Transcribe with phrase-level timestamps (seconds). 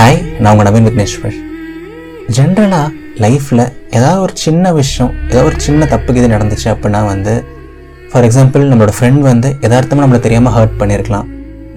[0.00, 1.34] Hi நான் உங்கள் நவீன் விக்னேஸ்வர்.
[2.36, 2.84] ஜென்ரலாக
[3.22, 3.62] லைஃப்பில்
[3.96, 7.32] ஏதாவது ஒரு சின்ன விஷயம் ஏதாவது ஒரு சின்ன தப்புக்கு இது நடந்துச்சு அப்படின்னா வந்து
[8.10, 11.26] ஃபார் எக்ஸாம்பிள் நம்மளோட ஃப்ரெண்ட் வந்து எதார்த்தமாக நம்மளை தெரியாமல் ஹர்ட் பண்ணியிருக்கலாம்.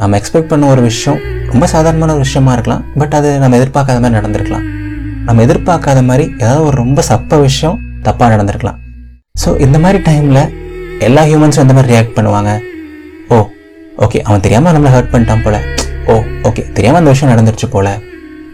[0.02, 1.20] நம்ம எக்ஸ்பெக்ட் பண்ண ஒரு விஷயம்
[1.52, 4.66] ரொம்ப சாதாரணமான ஒரு விஷயமா இருக்கலாம் பட் அது நம்ம எதிர்பார்க்காத மாதிரி நடந்திருக்கலாம்.
[5.28, 7.78] நம்ம எதிர்பார்க்காத மாதிரி ஏதாவது ஒரு ரொம்ப சப்ப விஷயம்
[8.08, 8.80] தப்பாக நடந்திருக்கலாம்.
[9.44, 10.44] ஸோ இந்த மாதிரி டைமில்
[11.10, 12.54] எல்லா ஹியூமன்ஸும் இந்த மாதிரி ரியாக்ட் பண்ணுவாங்க.
[13.34, 13.42] ஓ
[14.08, 15.60] ஓகே அவன் தெரியாமல் நம்மளை ஹர்ட் பண்ணிட்டான் போல.
[16.12, 17.90] ஓ ஓகே தெரியாமல் அந்த விஷயம் நடந்துருச்சு போல.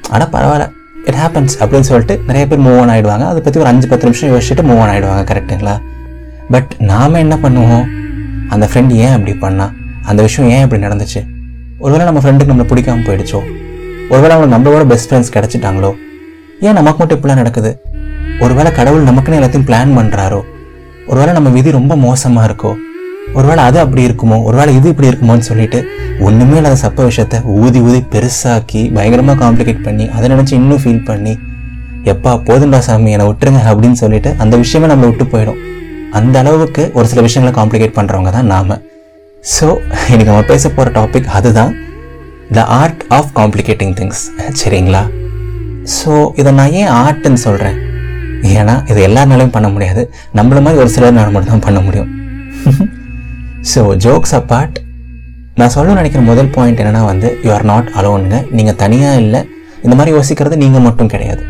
[0.10, 0.68] ஆனால் பரவாயில்ல.
[1.06, 4.32] இட் ஹேப்பன்ஸ் அப்படின்னு சொல்லிட்டு நிறைய பேர் மூவ் ஆன் ஆகிடுவாங்க அதை பற்றி ஒரு அஞ்சு பத்து நிமிஷம்
[4.32, 5.76] யோசிச்சுட்டு மூவ் ஆன் ஆகிடுவாங்க கரெக்டுங்களா
[6.50, 7.86] பட் நாம் என்ன பண்ணுவோம்?
[8.50, 9.72] அந்த ஃப்ரெண்ட் ஏன் அப்படி பண்ணா?
[10.04, 11.22] அந்த விஷயம் ஏன் இப்படி நடந்துச்சு?
[11.80, 13.40] ஒருவேளை நம்ம ஃப்ரெண்டுக்கு நம்மளை பிடிக்காம போயிடுச்சோ?
[14.10, 15.92] ஒருவேளை அவங்க நம்மளோட பெஸ்ட் ஃப்ரெண்ட்ஸ் கிடச்சிட்டாங்களோ?
[16.60, 17.82] ஏன் நமக்கு மட்டும் இப்படிலாம் நடக்குது?
[18.40, 20.42] ஒருவேளை கடவுள் நமக்குன்னு எல்லாத்தையும் பிளான் பண்ணுறாரோ
[21.08, 22.72] ஒருவேளை நம்ம விதி ரொம்ப மோசமாக இருக்கோ?
[23.38, 24.38] ஒருவேளை அது அப்படி இருக்குமோ?
[24.48, 25.80] ஒருவேளை இது இப்படி இருக்குமோன்னு சொல்லிட்டு
[26.28, 31.34] ஒன்றுமே இல்லாத சப்ப விஷயத்த ஊதி ஊதி பெருசாக்கி பயங்கரமாக காம்ப்ளிகேட் பண்ணி அதை நினச்சி இன்னும் ஃபீல் பண்ணி
[32.12, 35.60] எப்பா போதுண்டா சாமி என்னை விட்டுருங்க அப்படின்னு சொல்லிட்டு அந்த விஷயமே நம்மளை விட்டு போயிடும்.
[36.20, 38.78] அந்த அளவுக்கு ஒரு சில விஷயங்களை காம்ப்ளிகேட் பண்ணுறவங்க தான் நாம.
[39.56, 39.68] ஸோ
[40.12, 41.74] இன்றைக்கி நம்ம பேச போகிற டாபிக் அதுதான்
[42.58, 44.24] the art of complicating things
[44.62, 45.04] சரிங்களா?
[45.98, 47.78] ஸோ இதை நான் ஏன் ஆர்ட்னு சொல்கிறேன்
[48.58, 50.04] ஏன்னா இது எல்லாருனாலையும் பண்ண முடியாது.
[50.40, 52.10] நம்மள மாதிரி ஒரு சிலர் மட்டும் தான் பண்ண முடியும்.
[53.68, 54.76] ஸோ ஜோக்ஸ் அப்பார்ட்
[55.60, 59.42] நான் சொல்ல நினைக்கிற முதல் பாயிண்ட் என்னென்னா வந்து யூ ஆர் நாட் அலோனுங்க நீங்கள் தனியாக இல்லை.
[59.86, 61.42] இந்த மாதிரி யோசிக்கிறது நீங்கள் மட்டும் கிடையாது.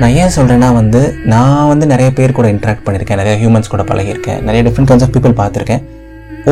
[0.00, 1.00] நான் ஏன் சொல்கிறேன்னா வந்து
[1.32, 3.20] நான் வந்து நிறைய பேர் கூட இன்ட்ராக்ட் பண்ணியிருக்கேன்.
[3.22, 4.40] நிறைய ஹியூமன்ஸ் கூட பழகியிருக்கேன்.
[4.48, 5.82] நிறைய டிஃப்ரெண்ட் கைண்ட்ஸ் ஆஃப் பீப்புள் பார்த்துருக்கேன்.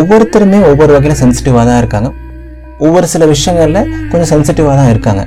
[0.00, 2.10] ஒவ்வொருத்தருமே ஒவ்வொரு வகையில் சென்சிட்டிவாக தான் இருக்காங்க.
[2.86, 5.24] ஒவ்வொரு சில விஷயங்களில் கொஞ்சம் சென்சிட்டிவாக தான் இருக்காங்க.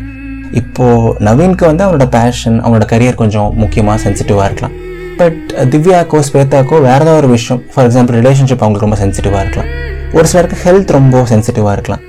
[0.61, 4.75] இப்போது நவீனுக்கு வந்து அவனோட பேஷன் அவனோட கரியர் கொஞ்சம் முக்கியமாக சென்சிட்டிவாக இருக்கலாம்.
[5.19, 7.59] பட் uh, திவ்யாக்கோ ஸ்வேதாக்கோ வேறு ஏதாவது ஒரு விஷயம்.
[7.73, 9.69] ஃபார் எக்ஸாம்பிள் ரிலேஷன்ஷிப் அவங்களுக்கு ரொம்ப சென்சிட்டிவாக இருக்கலாம்.
[10.17, 12.03] ஒரு சிலருக்கு ஹெல்த் ரொம்ப சென்சிட்டிவாக இருக்கலாம்.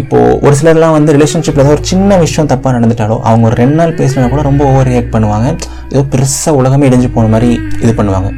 [0.00, 3.94] இப்போது ஒரு சிலர்லாம் வந்து ரிலேஷன்ஷிப்பில் ஏதாவது ஒரு சின்ன விஷயம் தப்பாக நடந்துட்டாலோ அவங்க ஒரு ரெண்டு நாள்
[4.00, 5.48] பேசினா கூட ரொம்ப ஓவர் ரியாக்ட் பண்ணுவாங்க.
[5.92, 7.50] ஏதோ பெருசாக உலகமே இடிஞ்சு போன மாதிரி
[7.84, 8.30] இது பண்ணுவாங்க.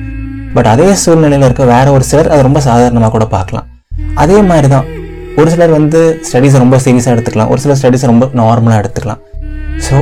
[0.57, 3.67] பட் அதே சூழ்நிலையில் இருக்க வேறு ஒரு சிலர் அதை ரொம்ப சாதாரணமாக கூட பார்க்கலாம்.
[4.25, 4.87] அதே மாதிரி தான்
[5.41, 7.51] ஒரு சிலர் வந்து ஸ்டடீஸை ரொம்ப சீரியஸாக எடுத்துக்கலாம்.
[7.55, 9.21] ஒரு சிலர் ஸ்டடீஸை ரொம்ப நார்மலாக எடுத்துக்கலாம்.
[9.89, 9.97] ஸோ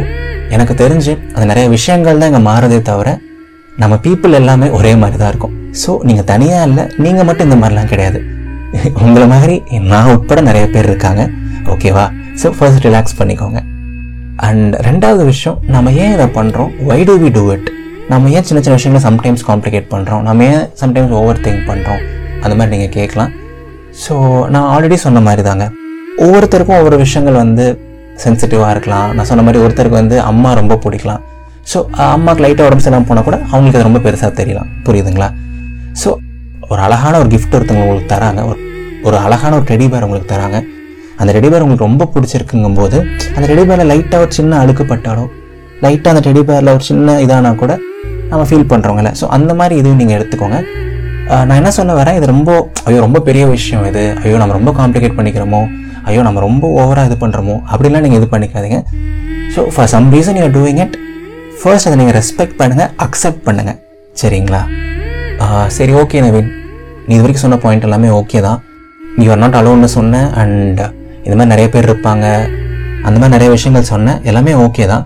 [0.56, 3.08] எனக்கு தெரிஞ்சு அந்த நிறைய விஷயங்கள் தான் இங்கே மாறுதே தவிர
[3.82, 5.54] நம்ம பீப்புள் எல்லாமே ஒரே மாதிரி தான் இருக்கும்.
[5.82, 8.18] ஸோ நீங்கள் தனியாக இல்லை நீங்கள் மட்டும் இந்த மாதிரிலாம் கிடையாது.
[9.04, 9.54] உங்களை மாதிரி
[9.92, 11.22] நான் உட்பட நிறைய பேர் இருக்காங்க.
[11.72, 12.04] ஓகேவா
[12.40, 13.60] ஸோ ஃபர்ஸ்ட் ரிலாக்ஸ் பண்ணிக்கோங்க.
[14.48, 17.68] அண்ட் ரெண்டாவது விஷயம் நம்ம ஏன் இதை பண்ணுறோம் why do we do it
[18.12, 22.02] நம்ம ஏன் சின்ன சின்ன விஷயங்களை சம்டைம்ஸ் காம்ப்ளிகேட் பண்ணுறோம் நம்ம ஏன் சம்டைம்ஸ் ஓவர் திங்க் பண்ணுறோம்
[22.42, 23.32] அந்த மாதிரி நீங்கள் கேட்கலாம்.
[24.04, 24.14] ஸோ
[24.54, 25.66] நான் ஆல்ரெடி சொன்ன மாதிரி தாங்க
[26.24, 27.66] ஒவ்வொருத்தருக்கும் ஒவ்வொரு விஷயங்கள் வந்து
[28.24, 29.08] சென்சிட்டிவாக இருக்கலாம்.
[29.16, 31.22] நான் சொன்ன மாதிரி ஒருத்தருக்கு வந்து அம்மா ரொம்ப பிடிக்கலாம்.
[31.72, 31.78] ஸோ
[32.14, 34.68] அம்மாவுக்கு லைட்டாக உடம்பு சரியில்லாமல் போனால் கூட அவங்களுக்கு அது ரொம்ப பெருசாக தெரியலாம்.
[34.86, 35.28] புரியுதுங்களா?
[36.02, 36.10] ஸோ
[36.70, 38.40] ஒரு அழகான ஒரு கிஃப்ட் ஒருத்தவங்க உங்களுக்கு தராங்க.
[38.50, 38.58] ஒரு
[39.08, 40.58] ஒரு அழகான ஒரு டெடி பேர் உங்களுக்கு தராங்க.
[41.20, 42.98] அந்த டெடி பேர் உங்களுக்கு ரொம்ப பிடிச்சிருக்குங்கும் போது
[43.34, 45.24] அந்த டெடி பேரில் லைட்டாக ஒரு சின்ன அழுக்குப்பட்டாலோ
[45.84, 47.72] லைட்டாக அந்த டெடி பேரில் ஒரு சின்ன இதானா கூட
[48.30, 50.58] நம்ம ஃபீல் பண்ணுறோங்கல்ல ஸோ அந்த மாதிரி இதுவும் நீங்கள் எடுத்துக்கோங்க.
[51.48, 52.16] நான் என்ன சொல்ல வரேன்?
[52.18, 52.50] இது ரொம்ப
[52.88, 54.04] ஐயோ ரொம்ப பெரிய விஷயம் இது.
[54.22, 55.60] ஐயோ நம்ம ரொம்ப காம்ப்ளிகேட் பண்ணிக்கிறோமோ?
[56.08, 58.78] ஐயோ நம்ம ரொம்ப ஓவராக இது பண்ணுறோமோ அப்படிலாம் நீங்கள் இது பண்ணிக்காதீங்க.
[59.54, 60.96] So for some reason you are doing it
[61.60, 63.78] first அதை நீங்கள் ரெஸ்பெக்ட் பண்ணுங்கள் அக்செப்ட் பண்ணுங்கள்
[64.20, 64.60] சரிங்களா?
[65.76, 66.50] சரி ஓகே நவீன்.
[67.06, 68.58] நீ இது வரைக்கும் சொன்ன பாயிண்ட் எல்லாமே ஓகே தான்.
[69.18, 70.80] நீ ஆர் நாட் அலோன்னு சொன்னேன் அண்ட்
[71.24, 72.26] இந்த மாதிரி நிறைய பேர் இருப்பாங்க.
[73.06, 75.04] அந்த மாதிரி நிறைய விஷயங்கள் சொன்னேன் எல்லாமே ஓகே தான்.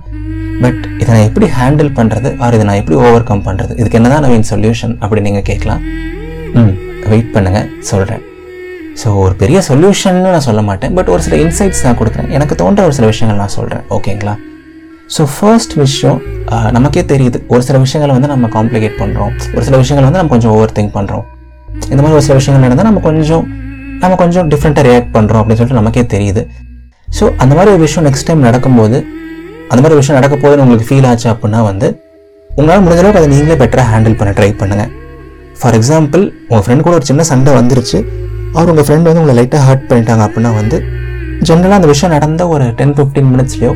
[0.63, 4.11] பட் இதை நான் எப்படி ஹேண்டில் பண்ணுறது ஆர் இதை நான் எப்படி ஓவர் கம் பண்ணுறது இதுக்கு என்ன
[4.15, 5.83] தான் நவீன் சொல்யூஷன் அப்படி நீங்கள் கேட்கலாம்.
[6.61, 6.75] ம்
[7.13, 8.23] வெயிட் பண்ணுங்கள் சொல்கிறேன்
[9.01, 12.31] ஸோ ஒரு பெரிய சொல்யூஷன்னு நான் சொல்ல மாட்டேன் பட் ஒரு சில இன்சைட்ஸ் நான் கொடுக்குறேன்.
[12.39, 14.35] எனக்கு தோன்ற ஒரு சில விஷயங்கள் நான் சொல்கிறேன் ஓகேங்களா
[15.15, 16.19] ஸோ ஃபர்ஸ்ட் விஷயம்
[16.77, 17.39] நமக்கே தெரியுது.
[17.53, 20.95] ஒரு சில விஷயங்களை வந்து நம்ம காம்ப்ளிகேட் பண்ணுறோம் ஒரு சில விஷயங்கள் வந்து நம்ம கொஞ்சம் ஓவர் திங்க்
[20.99, 21.25] பண்ணுறோம்
[21.91, 23.45] இந்த மாதிரி ஒரு சில விஷயங்கள் நடந்தால் நம்ம கொஞ்சம்
[24.03, 26.43] நம்ம கொஞ்சம் டிஃப்ரெண்ட்டாக ரியாக்ட் பண்ணுறோம் அப்படின்னு சொல்லிட்டு நமக்கே தெரியுது.
[27.19, 28.97] ஸோ அந்த மாதிரி ஒரு விஷயம் நெக்ஸ்ட் டைம் நடக்கும்போது
[29.71, 31.89] அந்த மாதிரி ஒரு விஷயம் நடக்க போதுன்னு உங்களுக்கு ஃபீல் ஆச்சு அப்படின்னா வந்து
[32.51, 34.91] உங்களால் முடிஞ்சளவுக்கு அதை நீங்களே பெட்டராக ஹேண்டில் பண்ண ட்ரை பண்ணுங்கள்
[35.61, 37.99] ஃபார் எக்ஸாம்பிள் உங்கள் ஃப்ரெண்ட் கூட ஒரு சின்ன சண்டை வந்துருச்சு.
[38.57, 40.79] அவர் உங்கள் ஃப்ரெண்ட் வந்து உங்களை லைட்டாக ஹர்ட் பண்ணிட்டாங்க அப்படின்னா வந்து
[41.49, 43.73] ஜென்ரலாக அந்த விஷயம் நடந்த ஒரு டென் ஃபிஃப்டீன் மினிட்ஸ்லையோ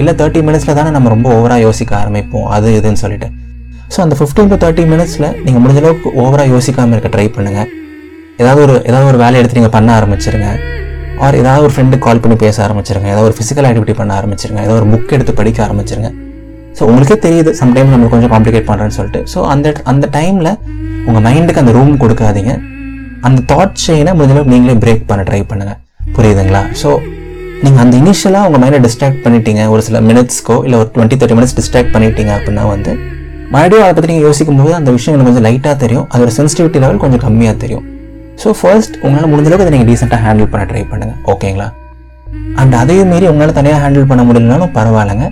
[0.00, 3.28] இல்லை தேர்ட்டி மினிட்ஸில் தானே நம்ம ரொம்ப ஓவராக யோசிக்க ஆரம்பிப்போம் அது இதுன்னு சொல்லிட்டு.
[3.94, 7.68] ஸோ அந்த ஃபிஃப்டீன் டு தேர்ட்டி மினிட்ஸில் நீங்கள் முடிஞ்ச அளவுக்கு ஓவராக யோசிக்காமல் இருக்க ட்ரை பண்ணுங்கள்
[8.42, 10.48] ஏதாவது ஒரு ஏதாவது ஒரு வேலையை எடுத்து நீங்கள் பண்ண ஆரம்பிச்சிருங்க.
[11.24, 13.08] ஆர் ஏதாவது ஒரு ஃப்ரெண்டு கால் பண்ணி பேச ஆரம்பிச்சிருங்க.
[13.12, 14.60] ஏதாவது ஒரு ஃபிசிக்கல் ஆக்டிவிட்டி பண்ண ஆரம்பிச்சிருங்க.
[14.66, 16.10] ஏதாவது ஒரு புக் எடுத்து படிக்க ஆரம்பிச்சிருங்க.
[16.78, 19.20] ஸோ உங்களுக்கே தெரியுது சம்டைம் நம்ம கொஞ்சம் காம்ப்ளிகேட் பண்ணுறேன்னு சொல்லிட்டு.
[19.32, 20.52] ஸோ அந்த அந்த டைமில்
[21.08, 22.54] உங்கள் மைண்டுக்கு அந்த ரூம் கொடுக்காதீங்க.
[23.28, 25.78] அந்த தாட் செயினை முடிஞ்சளவுக்கு நீங்களே பிரேக் பண்ண ட்ரை பண்ணுங்கள்
[26.16, 26.62] புரியுதுங்களா?
[26.82, 26.88] ஸோ
[27.62, 29.62] நீங்கள் அந்த இனிஷியலாக உங்கள் மைண்டை டிஸ்ட்ராக்ட் பண்ணிட்டீங்க.
[29.72, 32.92] ஒரு சில மினிட்ஸ்க்கோ இல்லை ஒரு டுவெண்ட்டி தேர்ட்டி மினிட்ஸ் டிஸ்ட்ராக்ட் பண்ணிட்டீங்க அப்படின்னா வந்து
[33.54, 36.06] மறுபடியும் அதை பற்றி நீங்கள் யோசிக்கும் போது அந்த விஷயம் எனக்கு கொஞ்சம் லைட்டாக தெரியும்.
[36.14, 37.84] அதோட சென்சிட்டிவிட்டி லெவல் கொஞ்சம் கம்மியாக தெரியும்.
[38.42, 41.68] ஸோ ஃபர்ஸ்ட் உங்களால் முடிஞ்ச அளவுக்கு அதை நீங்கள் டீசெண்டாக ஹேண்டில் பண்ண ட்ரை பண்ணுங்கள் ஓகேங்களா
[42.60, 45.26] அண்ட் அதையும் மீறி உங்களால் தனியாக ஹேண்டில் பண்ண முடியலனாலும் பரவாயில்லைங்க.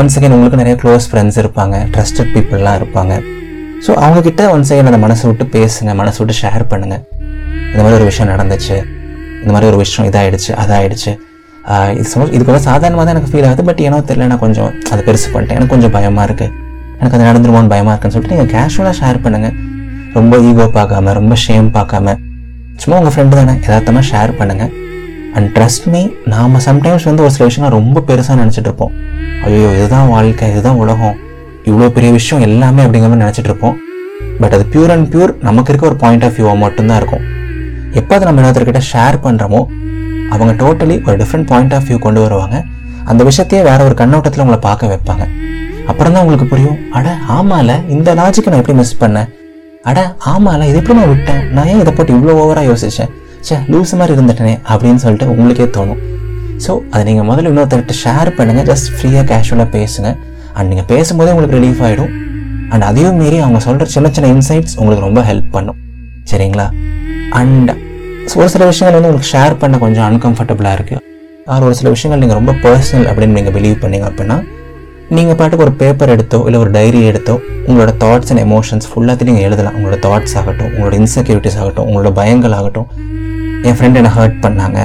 [0.00, 1.76] ஒன்ஸ் செகண்ட் உங்களுக்கு நிறைய க்ளோஸ் ஃப்ரெண்ட்ஸ் இருப்பாங்க.
[1.94, 3.14] ட்ரஸ்டட் பீப்புளெலாம் இருப்பாங்க.
[3.86, 5.90] ஸோ அவங்கக்கிட்ட ஒன்ஸ் செகண்ட் அந்த மனசை விட்டு பேசுங்க.
[6.02, 7.02] மனசை விட்டு ஷேர் பண்ணுங்கள்
[7.72, 8.78] இந்த மாதிரி ஒரு விஷயம் நடந்துச்சு.
[9.42, 11.12] இந்த மாதிரி ஒரு விஷயம் இதாகிடுச்சு அதாகிடுச்சு
[11.98, 15.28] இது சும்மா இதுக்கு சாதாரணமாக தான் எனக்கு ஃபீல் ஆகுது பட் ஏனோ தெரியல நான் கொஞ்சம் அதை பெருசு
[15.34, 15.56] பண்ணிட்டேன்.
[15.58, 16.52] எனக்கு கொஞ்சம் பயமாக இருக்குது
[17.00, 19.54] எனக்கு அது நடந்துருமோன்னு பயமாக இருக்குன்னு சொல்லிட்டு நீங்கள் கேஷுவலாக ஷேர் பண்ணுங்கள்
[20.18, 22.14] ரொம்ப ஈகோ பார்க்காம ரொம்ப ஷேம் பார்க்காம.
[22.82, 24.70] சும்மா உங்கள் ஃப்ரெண்டு தானே யதார்த்தமாக ஷேர் பண்ணுங்கள்
[25.36, 26.00] அண்ட் ட்ரஸ்ட் மீ
[26.32, 28.94] நாம் சம்டைம்ஸ் வந்து ஒரு சில விஷயங்கள் ரொம்ப பெருசாக நினச்சிட்டு இருப்போம்.
[29.46, 31.16] ஐயோ இதுதான் வாழ்க்கை இதுதான் உலகம்.
[31.70, 33.76] இவ்வளோ பெரிய விஷயம் எல்லாமே அப்படிங்கிற மாதிரி நினச்சிட்டு இருப்போம்.
[34.40, 37.24] பட் அது பியூர் அண்ட் பியூர் நமக்கு இருக்க ஒரு பாயிண்ட் ஆஃப் வியூவாக மட்டும்தான் இருக்கும்.
[38.00, 39.60] எப்போ அதை நம்ம இன்னொருத்தர்கிட்ட ஷேர் பண்ணுறோமோ
[40.34, 42.56] அவங்க டோட்டலி ஒரு டிஃப்ரெண்ட் பாயிண்ட் ஆஃப் வியூ கொண்டு வருவாங்க.
[43.10, 45.24] அந்த விஷயத்தையே வேற ஒரு கண்ணோட்டத்தில் உங்களை பார்க்க வைப்பாங்க.
[45.90, 46.78] அப்புறம் தான் உங்களுக்கு புரியும்.
[46.98, 49.28] அட ஆமால இந்த லாஜிக்கை நான் எப்படி மிஸ் பண்ணேன்?
[49.90, 49.98] அட
[50.32, 51.42] ஆமால இது எப்படி நான் விட்டேன்?
[51.56, 53.10] நான் ஏன் இதை போட்டு இவ்வளோ ஓவராக யோசிச்சேன்?
[53.48, 56.00] சே லூஸ் மாதிரி இருந்துட்டேனே அப்படின்னு சொல்லிட்டு உங்களுக்கே தோணும்.
[56.64, 60.08] ஸோ அதை நீங்கள் முதல்ல இன்னொருத்தர்கிட்ட ஷேர் பண்ணுங்கள் ஜஸ்ட் ஃப்ரீயாக கேஷுவலாக பேசுங்க.
[60.56, 62.12] அண்ட் நீங்கள் பேசும்போதே உங்களுக்கு ரிலீஃப் ஆகிடும்
[62.72, 65.78] அண்ட் அதையும் மீறி அவங்க சொல்கிற சின்ன சின்ன இன்சைட்ஸ் உங்களுக்கு ரொம்ப ஹெல்ப் பண்ணும்.
[66.32, 66.66] சரிங்களா?
[67.40, 67.70] அண்ட்
[68.38, 71.00] ஒரு சில விஷயங்கள் வந்து உங்களுக்கு ஷேர் பண்ண கொஞ்சம் அன்கம்ஃபர்டபுளாக இருக்குது
[71.50, 74.36] ஆனால் ஒரு சில விஷயங்கள் நீங்கள் ரொம்ப பர்சனல் அப்படின்னு நீங்கள் பிலீவ் பண்ணீங்க அப்படின்னா
[75.16, 77.34] நீங்கள் பாட்டுக்கு ஒரு பேப்பர் எடுத்தோ இல்லை ஒரு டைரி எடுத்தோ
[77.68, 79.76] உங்களோட தாட்ஸ் அண்ட் எமோஷன்ஸ் ஃபுல்லாத்தையும் நீங்கள் எழுதலாம்.
[79.78, 82.88] உங்களோட தாட்ஸ் ஆகட்டும் உங்களோட இன்செக்யூரிட்டிஸ் ஆகட்டும் உங்களோட பயங்கள் ஆகட்டும்.
[83.68, 84.78] என் ஃப்ரெண்ட் என்னை ஹர்ட் பண்ணாங்க?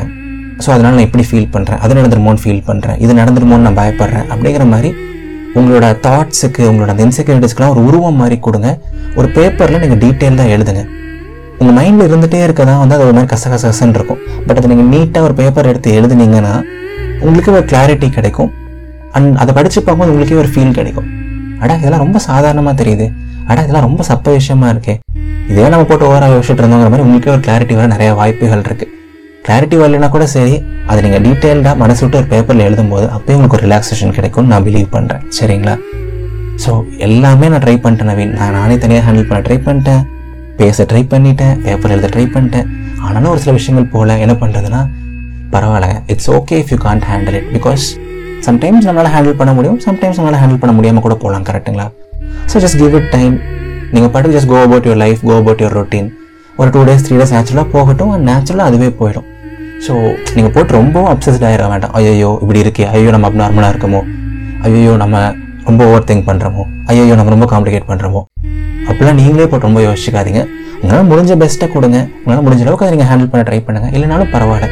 [0.63, 4.27] ஸோ அதனால் நான் இப்படி ஃபீல் பண்ணுறேன் அது நடந்துருமோன்னு ஃபீல் பண்ணுறேன் இது நடந்துருமோன்னு நான் பயப்படுறேன்.
[4.33, 4.91] அப்படிங்கிற மாதிரி
[5.59, 8.69] உங்களோட தாட்ஸுக்கு உங்களோட அந்த இன்செக்யூரிட்டிஸ்க்குலாம் ஒரு உருவம் மாதிரி கொடுங்க.
[9.19, 10.83] ஒரு பேப்பரில் நீங்கள் டீட்டெயில்டாக எழுதுங்க.
[11.60, 14.90] உங்கள் மைண்டில் இருந்துகிட்டே இருக்க தான் வந்து அது ஒரு மாதிரி கச கசன்னு இருக்கும் பட் அதை நீங்கள்
[14.94, 16.54] நீட்டாக ஒரு பேப்பர் எடுத்து எழுதுனீங்கன்னா
[17.22, 18.50] உங்களுக்கு ஒரு கிளாரிட்டி கிடைக்கும்.
[19.18, 21.07] அண்ட் அதை படித்து பார்க்கும்போது உங்களுக்கே ஒரு ஃபீல் கிடைக்கும்.
[21.62, 23.06] அடா இதெல்லாம் ரொம்ப சாதாரணமாக தெரியுது.
[23.50, 24.96] அடா இதெல்லாம் ரொம்ப சப்ப விஷயமா இருக்கே.
[25.52, 28.92] இதே நம்ம போட்டு ஓவராக யோசிச்சுட்டு இருந்தோங்கிற மாதிரி உங்களுக்கே ஒரு கிளாரிட்டி வர நிறைய வாய்ப்புகள் இருக்குது
[29.46, 30.56] கிளாரிட்டி வரலைன்னா கூட சரி
[30.90, 34.90] அதை நீங்கள் டீட்டெயில்டாக மனசு விட்டு ஒரு பேப்பரில் எழுதும்போது அப்போயும் உங்களுக்கு ஒரு ரிலாக்ஸேஷன் கிடைக்கும்னு நான் பிலீவ்
[34.96, 35.75] பண்ணுறேன் சரிங்களா?
[36.63, 36.72] ஸோ
[37.08, 38.34] எல்லாமே நான் ட்ரை பண்ணிட்டேன் நவீன்.
[38.40, 40.04] நான் நானே தனியாக ஹேண்டில் பண்ண ட்ரை பண்ணிட்டேன்.
[40.60, 42.68] பேச ட்ரை பண்ணிட்டேன் பேப்பர் எழுத ட்ரை பண்ணிட்டேன்.
[43.06, 44.81] ஆனாலும் ஒரு சில விஷயங்கள் போகல என்ன பண்ணுறதுன்னா
[45.54, 45.88] பரவாயில்ல.
[46.13, 47.84] It's okay if you can't handle it because
[48.48, 51.88] sometimes நம்மளால் ஹேண்டில் பண்ண முடியும் சம்டைம்ஸ் நம்மளால் ஹேண்டில் பண்ண முடியாமல் கூட போகலாம் கரெக்டுங்களா
[52.52, 53.36] so just give it time
[53.94, 56.10] நீங்கள் பாட்டு just go about your life go about your routine
[56.60, 59.28] ஒரு டூ டேஸ் த்ரீ டேஸ் நேச்சுரலாக போகட்டும் அண்ட் நேச்சுரலாக அதுவே போயிடும்.
[59.86, 59.94] ஸோ
[60.36, 61.94] நீங்கள் போட்டு ரொம்பவும் அப்சஸ்ட் ஆகிட வேண்டாம்.
[62.00, 64.01] ஐயோ இப்படி இருக்கே ஐயோ நம்ம அப்நார்மலாக இருக்கமோ?
[64.68, 65.16] ஐயோ நம்ம
[65.69, 68.22] ரொம்ப ஓவர் திங்க் பண்ணுறோமோ ஐயோ நம்ம ரொம்ப காம்ப்ளிகேட் பண்ணுறோமோ
[68.90, 70.42] அப்படிலாம் நீங்களே போட்டு ரொம்ப யோசிக்காதீங்க
[70.82, 72.00] உங்களால் முடிஞ்ச பெஸ்ட்டை கொடுங்க.
[72.24, 74.68] உங்களால் முடிஞ்ச அளவுக்கு அதை நீங்கள் ஹேண்டில் பண்ண ட்ரை பண்ணுங்கள் இல்லைனாலும் பரவாயில்ல.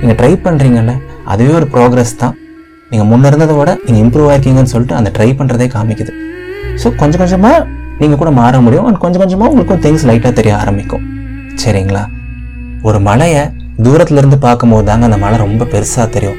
[0.00, 0.94] நீங்கள் ட்ரை பண்ணுறீங்கல்ல
[1.32, 2.34] அதுவே ஒரு ப்ராக்ரஸ் தான்.
[2.90, 6.12] நீங்கள் முன்னே இருந்ததை விட நீங்கள் இம்ப்ரூவ் ஆயிருக்கீங்கன்னு சொல்லிட்டு அந்த ட்ரை பண்ணுறதே காமிக்குது.
[6.82, 7.58] ஸோ கொஞ்சம் கொஞ்சமாக
[8.00, 8.86] நீங்கள் கூட மாற முடியும்.
[8.88, 11.04] அண்ட் கொஞ்சம் கொஞ்சமாக உங்களுக்கும் திங்ஸ் லைட்டாக தெரிய ஆரம்பிக்கும்.
[11.62, 12.02] சரிங்களா?
[12.88, 13.44] ஒரு மலையை
[13.86, 16.38] தூரத்துலேருந்து பார்க்கும்போது தாங்க அந்த மலை ரொம்ப பெருசாக தெரியும்.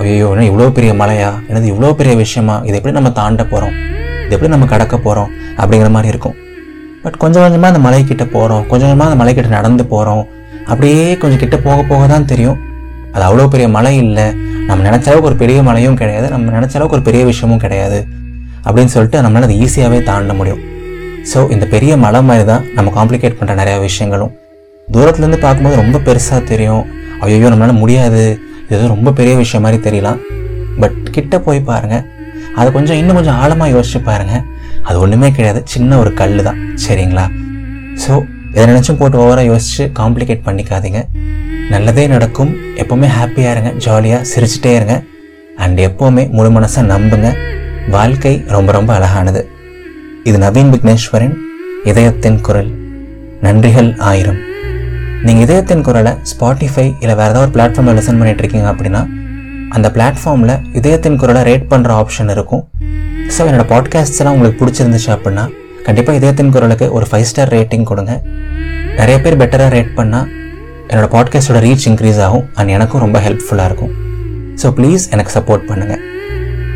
[0.00, 1.28] ஐயோ என்ன இவ்வளோ பெரிய மலையா?
[1.48, 2.56] என்னது இவ்வளோ பெரிய விஷயமா?
[2.68, 3.74] இதை எப்படி நம்ம தாண்ட போகிறோம்
[4.24, 5.30] இது எப்படி நம்ம கடக்க போகிறோம்
[5.60, 6.36] அப்படிங்கிற மாதிரி இருக்கும்.
[7.04, 10.24] பட் கொஞ்சம் கொஞ்சமாக அந்த மலைக்கிட்ட போகிறோம் கொஞ்சம் கொஞ்சமாக அந்த மலைக்கிட்ட நடந்து போகிறோம்
[10.72, 12.58] அப்படியே கொஞ்சம் கிட்ட போக போக தான் தெரியும்.
[13.14, 14.26] அது அவ்வளோ பெரிய மலை இல்லை.
[14.68, 16.26] நம்ம நினச்ச அளவுக்கு ஒரு பெரிய மலையும் கிடையாது.
[16.34, 17.98] நம்ம நினச்ச அளவுக்கு ஒரு பெரிய விஷயமும் கிடையாது.
[18.66, 20.62] அப்படின்னு சொல்லிட்டு நம்மளால் அதை ஈஸியாகவே தாண்ட முடியும்.
[21.30, 24.32] ஸோ இந்த பெரிய மலை மாதிரி தான் நம்ம காம்ப்ளிகேட் பண்ணுற நிறையா விஷயங்களும்.
[24.94, 26.84] தூரத்துலேருந்து பார்க்கும்போது ரொம்ப பெருசாக தெரியும்.
[27.24, 28.24] ஐயோ நம்மளால முடியாது.
[28.64, 30.18] இது ஏதோ ரொம்ப பெரிய விஷயம் மாதிரி தெரியலாம்.
[30.82, 31.96] பட் கிட்ட போய் பாருங்க.
[32.58, 34.42] அதை கொஞ்சம் இன்னும் கொஞ்சம் ஆழமாக யோசிச்சு பாருங்கள்
[34.88, 35.60] அது ஒன்றுமே கிடையாது.
[35.72, 37.24] சின்ன ஒரு கல் தான் சரிங்களா?
[38.02, 38.12] ஸோ
[38.54, 41.00] இதை நினச்சும் போட்டு ஓவராக யோசிச்சு காம்ப்ளிகேட் பண்ணிக்காதீங்க.
[41.74, 42.52] நல்லதே நடக்கும்.
[42.82, 43.70] எப்போவுமே ஹாப்பியாக இருங்க.
[43.84, 44.96] ஜாலியாக சிரிச்சிட்டே இருங்க.
[45.64, 47.28] அண்ட் எப்போவுமே முழு மனசாக நம்புங்க.
[47.96, 49.42] வாழ்க்கை ரொம்ப ரொம்ப அழகானது.
[50.28, 51.34] இது நவீன் விக்னேஸ்வரன்
[51.90, 52.70] இதயத்தின் குரல்.
[53.46, 54.40] நன்றிகள் ஆயிரம்.
[55.26, 59.02] நீங்கள் இதயத்தின் குரலை ஸ்பாட்டிஃபை இல்லை வேறு ஏதாவது ஒரு பிளாட்ஃபார்மில் லிசன் பண்ணிகிட்டு இருக்கீங்க அப்படின்னா
[59.76, 62.62] அந்த பிளாட்ஃபார்மில் இதயத்தின் குரலை ரேட் பண்ணுற ஆப்ஷன் இருக்கும்.
[63.34, 65.44] ஸோ என்னோட பாட்காஸ்ட்ஸ் எல்லாம் உங்களுக்கு பிடிச்சிருந்துச்சு அப்படின்னா
[65.86, 68.12] கண்டிப்பாக இதயத்தின் குரலுக்கு ஒரு ஃபைவ் ஸ்டார் ரேட்டிங் கொடுங்க.
[69.00, 70.28] நிறைய பேர் பெட்டராக ரேட் பண்ணால்
[70.88, 73.92] என்னோட பாட்காஸ்டோட ரீச் இன்க்ரீஸ் ஆகும் அண்ட் எனக்கும் ரொம்ப ஹெல்ப்ஃபுல்லாக இருக்கும்.
[74.62, 76.02] ஸோ ப்ளீஸ் எனக்கு சப்போர்ட் பண்ணுங்கள்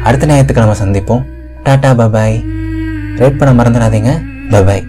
[0.05, 1.25] அடுத்த ஞாயிற்றுக்கிழமை சந்திப்போம்.
[1.67, 2.39] டாட்டா பபாய்
[3.23, 4.13] ரேட் பண்ண மறந்துடாதீங்க.
[4.55, 4.85] பபாய்